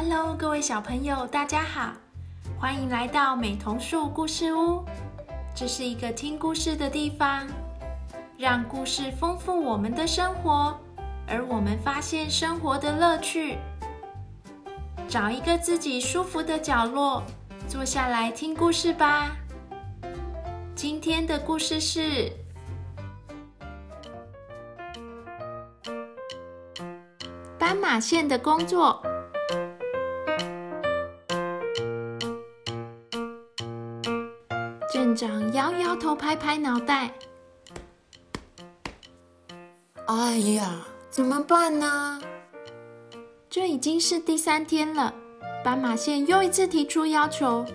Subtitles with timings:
[0.00, 1.92] Hello，各位小朋友，大家好，
[2.56, 4.84] 欢迎来到美童树故事屋。
[5.56, 7.44] 这是一个听故事的地方，
[8.38, 10.78] 让故事丰富我们的生活，
[11.26, 13.58] 而我们发现生活的乐趣。
[15.08, 17.24] 找一个自己舒服的角落，
[17.66, 19.36] 坐下来听故事吧。
[20.76, 22.30] 今天的故事是
[27.58, 29.02] 斑马线的工作。
[35.18, 37.10] 长摇摇头，拍拍脑袋。
[40.06, 42.22] 哎呀，怎么办呢？
[43.50, 45.12] 这已经是第三天了，
[45.64, 47.66] 斑马线又一次提出要求，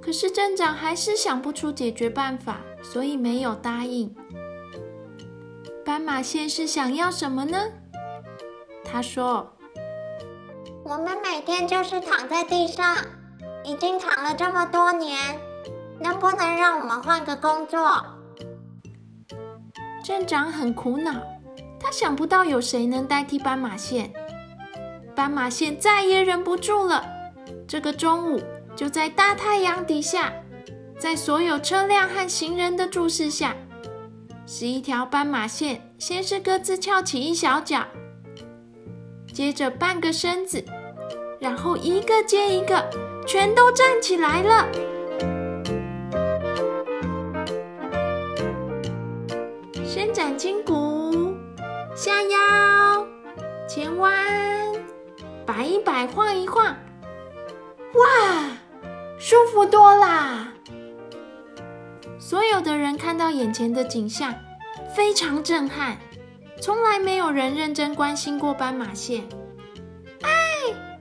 [0.00, 4.16] 可是镇长还是想不出解决办法，所以没有答应。
[5.84, 7.58] 斑马线是想要什么呢？
[8.82, 9.52] 他说
[10.82, 12.96] ：“我们每天就是躺在地上，
[13.64, 15.38] 已经躺了这么多年。”
[16.00, 18.02] 能不能让我们换个工作？
[20.02, 21.12] 镇长很苦恼，
[21.78, 24.12] 他想不到有谁能代替斑马线。
[25.14, 27.04] 斑马线再也忍不住了。
[27.68, 28.40] 这个中午，
[28.74, 30.32] 就在大太阳底下，
[30.98, 33.54] 在所有车辆和行人的注视下，
[34.46, 37.84] 十一条斑马线先是各自翘起一小脚，
[39.32, 40.64] 接着半个身子，
[41.38, 42.88] 然后一个接一个，
[43.26, 44.66] 全都站起来了。
[50.40, 51.36] 筋骨，
[51.94, 53.06] 下腰，
[53.68, 54.10] 前弯，
[55.44, 58.48] 摆一摆，晃一晃，哇，
[59.18, 60.54] 舒服多啦！
[62.18, 64.34] 所有的人看到眼前的景象，
[64.96, 65.98] 非常震撼。
[66.58, 69.22] 从来没有人认真关心过斑马线。
[70.22, 70.30] 哎，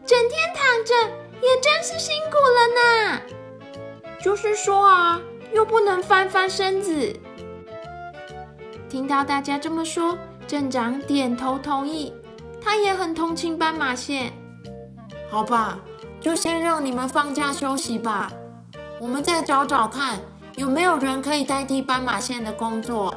[0.06, 0.94] 整天躺着
[1.42, 4.12] 也真是辛苦了呢。
[4.22, 5.22] 就是说啊，
[5.54, 7.18] 又不能翻翻身子。
[8.90, 10.18] 听到大家这么说，
[10.48, 12.12] 镇长点头同意。
[12.62, 14.34] 他也很同情斑马线。
[15.30, 15.80] 好吧，
[16.20, 18.32] 就先让你们放假休息吧。
[19.00, 20.20] 我们再找找看，
[20.56, 23.16] 有没有人可以代替斑马线的工作。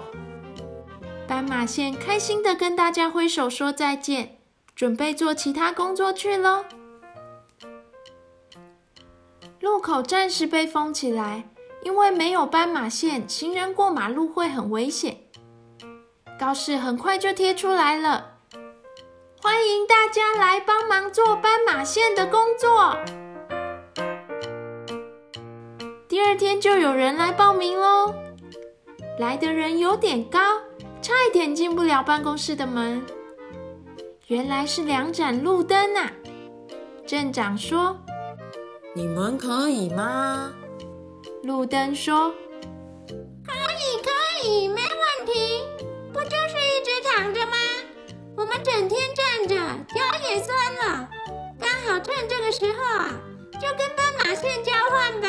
[1.27, 4.37] 斑马线开心的跟大家挥手说再见，
[4.77, 6.65] 准备做其他工作去喽。
[9.59, 11.49] 路口暂时被封起来，
[11.82, 15.16] 因为没有斑马线，行人过马路会很危险。
[16.43, 18.33] 告示很快就贴出来了，
[19.41, 22.97] 欢迎大家来帮忙做斑马线的工作。
[26.09, 28.13] 第二天就有人来报名喽，
[29.21, 30.41] 来的人有点高，
[31.01, 33.07] 差一点进不了办公室的门。
[34.27, 36.11] 原来是两盏路灯啊！
[37.07, 37.97] 镇长说
[38.97, 40.53] ：“你们可以吗？”
[41.45, 42.35] 路灯说
[48.62, 51.09] ：“整天站着，腰也酸了。
[51.59, 53.11] 刚好趁这个时候啊，
[53.55, 55.28] 就跟斑马线交换吧。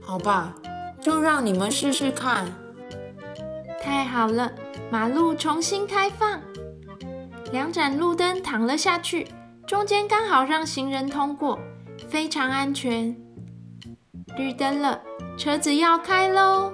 [0.00, 0.54] 好吧，
[1.00, 2.46] 就让你们试试看。
[3.82, 4.52] 太好了，
[4.90, 6.40] 马路重新开放，
[7.52, 9.28] 两盏路灯躺了下去，
[9.66, 11.58] 中间刚好让行人通过，
[12.08, 13.16] 非常安全。
[14.36, 15.00] 绿灯了，
[15.36, 16.72] 车子要开喽。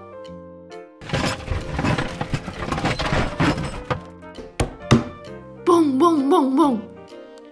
[5.98, 6.78] 嗡嗡嗡，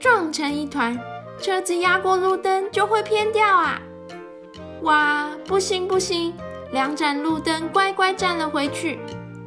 [0.00, 0.98] 撞成一团，
[1.40, 3.80] 车子压过路灯就会偏掉啊！
[4.82, 6.34] 哇，不行不行，
[6.72, 8.98] 两盏路灯乖乖站了回去，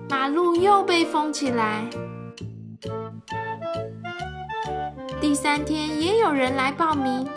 [0.10, 1.86] 马路又被封起来。
[5.22, 7.28] 第三天也有人来报名，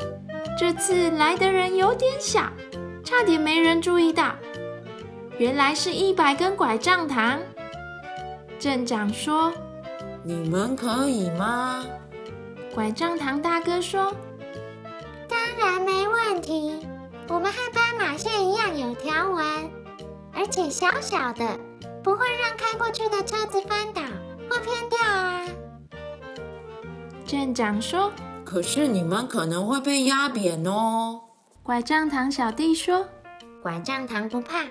[0.59, 2.44] 这次来的人有点小，
[3.05, 4.34] 差点没人注意到，
[5.38, 7.38] 原来是一百根拐杖糖。
[8.58, 9.52] 镇长说。
[10.22, 11.84] 你们可以吗？
[12.75, 14.14] 拐杖糖大哥说
[15.26, 16.87] ：“当然没问题。
[17.28, 19.44] 我们和斑马线一样有条纹，
[20.32, 21.58] 而且小小的，
[22.02, 24.02] 不会让开过去的车子翻倒
[24.49, 25.46] 或偏掉啊。”
[27.26, 28.12] 镇长说
[28.44, 31.20] ：“可是你们可能会被压扁哦。”
[31.62, 33.06] 拐杖糖小弟说
[33.62, 34.66] ：“拐杖糖不怕，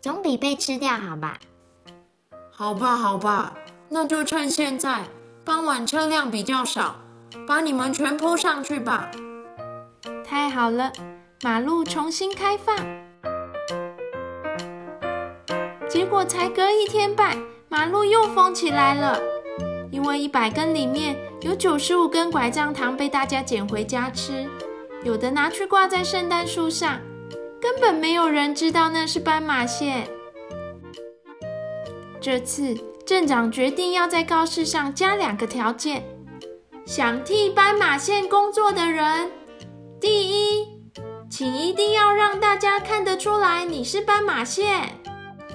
[0.00, 1.38] 总比被吃掉好吧？”
[2.50, 3.54] 好吧，好吧。
[3.94, 5.04] 那就趁现在，
[5.44, 6.96] 傍晚车辆比较少，
[7.46, 9.10] 把你们全铺上去吧。
[10.24, 10.90] 太好了，
[11.42, 12.74] 马路重新开放。
[15.90, 17.36] 结果才隔一天半，
[17.68, 19.20] 马路又封起来了。
[19.90, 24.48] 因为一百根里面有九十五根拐杖糖被大家捡回家吃，
[25.04, 26.98] 有的拿去挂在圣诞树上，
[27.60, 30.08] 根本没有人知道那是斑马线。
[32.18, 36.04] 这次镇长决定要在告示上加两个条件：
[36.86, 39.30] 想替斑马线工作的人，
[40.00, 40.68] 第一，
[41.28, 44.84] 请一定要让大家看得出来你是斑马线；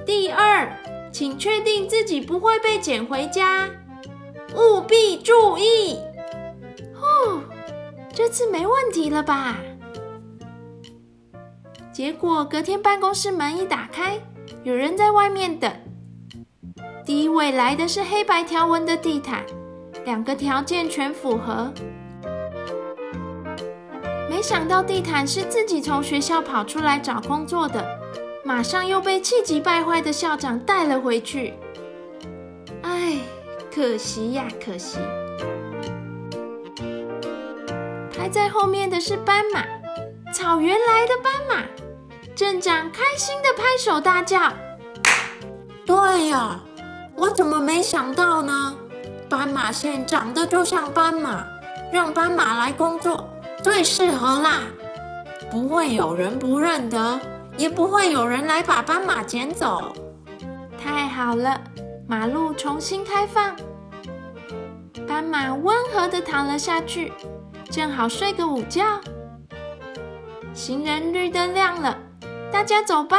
[0.05, 0.69] 第二，
[1.11, 3.69] 请确定自己不会被捡回家，
[4.55, 5.97] 务必注意。
[7.01, 7.41] 哦，
[8.13, 9.57] 这次没问题了吧？
[11.93, 14.19] 结果隔天办公室门一打开，
[14.63, 15.71] 有人在外面等。
[17.07, 19.45] 第一位来的是黑白条纹的地毯，
[20.03, 21.71] 两个条件全符合。
[24.29, 27.81] 没想到地毯是自己从学校跑出来找工作的，
[28.43, 31.53] 马上又被气急败坏的校长带了回去。
[32.81, 33.19] 唉，
[33.73, 34.97] 可惜呀，可惜！
[38.11, 39.63] 排在后面的是斑马，
[40.33, 41.63] 草原来的斑马。
[42.35, 44.51] 镇长开心的拍手大叫
[45.87, 46.59] ：“对呀！”
[47.17, 48.75] 我怎么没想到呢？
[49.27, 51.43] 斑马线长得就像斑马，
[51.91, 53.27] 让斑马来工作
[53.63, 54.61] 最适合啦！
[55.49, 57.19] 不会有人不认得，
[57.57, 59.93] 也不会有人来把斑马捡走。
[60.77, 61.59] 太好了，
[62.07, 63.55] 马路重新开放，
[65.07, 67.11] 斑马温和的躺了下去，
[67.71, 68.83] 正好睡个午觉。
[70.53, 71.97] 行人绿灯亮了，
[72.51, 73.17] 大家走吧。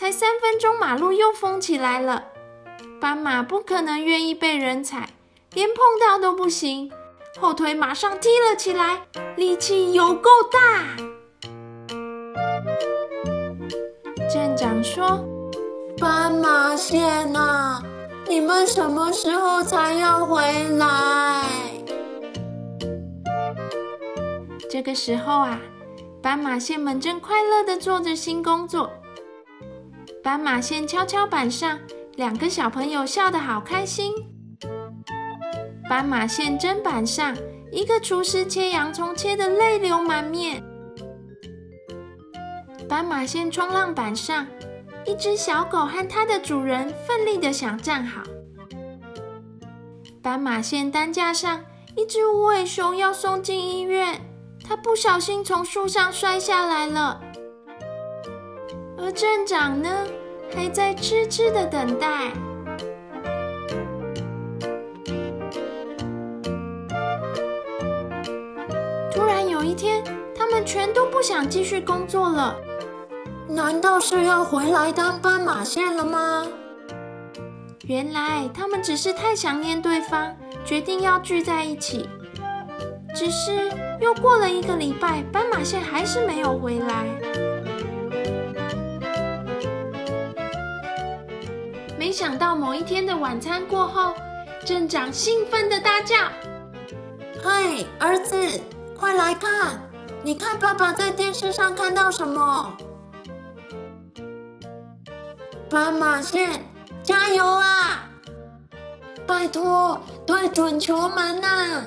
[0.00, 2.24] 才三分钟，马路又封起来了。
[2.98, 5.10] 斑马不可能愿意被人踩，
[5.52, 6.90] 连碰到都不行，
[7.38, 9.02] 后腿马上踢了起来，
[9.36, 10.96] 力气有够大。
[14.32, 15.22] 镇长说
[16.00, 17.82] ：“斑马线啊，
[18.26, 20.40] 你们什么时候才要回
[20.78, 21.44] 来？”
[24.70, 25.60] 这个时候啊。
[26.22, 28.92] 斑马线们正快乐的做着新工作。
[30.22, 31.78] 斑马线跷跷板上，
[32.16, 34.12] 两个小朋友笑得好开心。
[35.88, 37.34] 斑马线砧板上，
[37.72, 40.62] 一个厨师切洋葱切得泪流满面。
[42.86, 44.46] 斑马线冲浪板上，
[45.06, 48.22] 一只小狗和它的主人奋力的想站好。
[50.22, 51.64] 斑马线担架上，
[51.96, 54.20] 一只无尾熊要送进医院。
[54.62, 57.20] 它不小心从树上摔下来了，
[59.10, 59.90] 而镇长呢，
[60.54, 62.30] 还在痴痴的等待。
[69.12, 72.56] 突然有一天，他们全都不想继续工作了。
[73.48, 76.46] 难道是要回来当斑马线了吗？
[77.88, 82.08] 原来他们只是太想念对方，决定要聚在一起。
[83.12, 87.49] 只是又过了一个礼拜，斑马线还是没有回来。
[92.20, 94.12] 想到某一天的晚餐过后，
[94.66, 96.16] 镇长兴奋的大叫
[97.42, 98.60] ：“嘿，儿子，
[98.94, 99.80] 快来看！
[100.22, 102.76] 你看爸爸在电视上看到什么？
[105.70, 106.62] 斑马线，
[107.02, 108.06] 加油啊！
[109.26, 111.86] 拜托，对准球门呐！”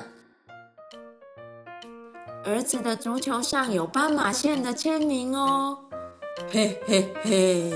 [2.44, 5.78] 儿子的足球上有斑马线的签名哦，
[6.50, 7.72] 嘿嘿嘿！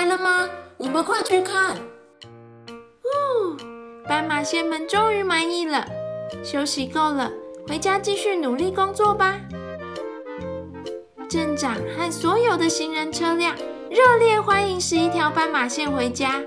[0.00, 0.48] 来了吗？
[0.78, 1.76] 我们快去看！
[3.04, 3.54] 哦，
[4.08, 5.86] 斑马线们终于满意了，
[6.42, 7.30] 休息够了，
[7.68, 9.38] 回家继续努力工作吧。
[11.28, 13.54] 镇长和所有的行人车辆。
[13.90, 16.40] 热烈欢迎十一条斑马线回家。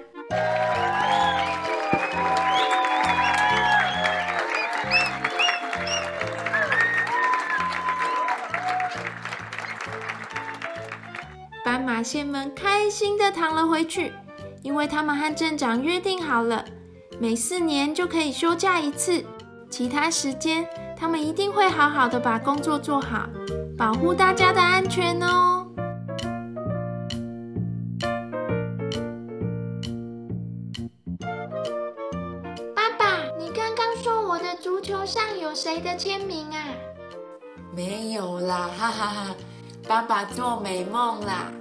[12.03, 14.12] 斑马线们开心的躺了回去，
[14.62, 16.65] 因为他们和镇长约定好了，
[17.17, 19.24] 每四年就可以休假一次，
[19.69, 20.67] 其他时间
[20.98, 23.29] 他们一定会好好的把工作做好，
[23.77, 25.62] 保护大家的安全哦。
[35.05, 36.57] 上有谁的签名啊？
[37.75, 39.36] 没有啦，哈哈哈！
[39.86, 41.51] 爸爸做美梦啦。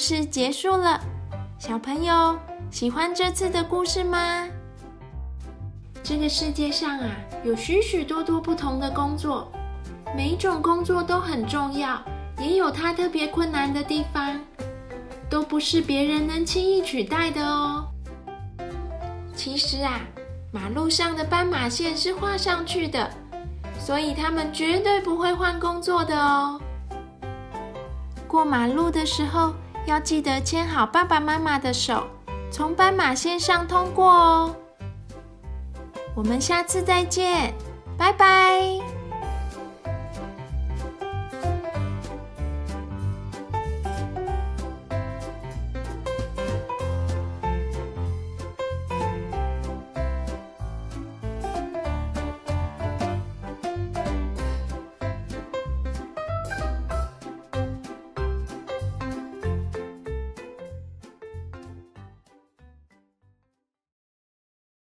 [0.00, 0.98] 故事结束了，
[1.58, 2.34] 小朋友
[2.70, 4.48] 喜欢这次的故事吗？
[6.02, 7.06] 这个世界上啊，
[7.44, 9.52] 有许许多多不同的工作，
[10.16, 12.02] 每一种工作都很重要，
[12.38, 14.40] 也有它特别困难的地方，
[15.28, 17.86] 都不是别人能轻易取代的哦。
[19.36, 20.00] 其实啊，
[20.50, 23.10] 马路上的斑马线是画上去的，
[23.78, 26.58] 所以他们绝对不会换工作的哦。
[28.26, 29.52] 过马路的时候。
[29.86, 32.06] 要记得牵好爸爸妈妈的手，
[32.50, 34.56] 从斑马线上通过哦。
[36.14, 37.54] 我们下次再见，
[37.96, 38.99] 拜拜。